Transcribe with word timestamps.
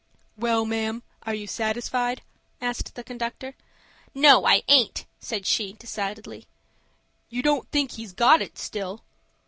"Well, 0.35 0.65
ma'am, 0.65 1.03
are 1.27 1.35
you 1.35 1.45
satisfied?" 1.45 2.23
asked 2.59 2.95
the 2.95 3.03
conductor. 3.03 3.53
"No, 4.15 4.47
I 4.47 4.63
aint," 4.67 5.05
said 5.19 5.45
she, 5.45 5.73
decidedly. 5.73 6.47
"You 7.29 7.43
don't 7.43 7.69
think 7.69 7.91
he's 7.91 8.11
got 8.11 8.41
it 8.41 8.57
still?" 8.57 9.03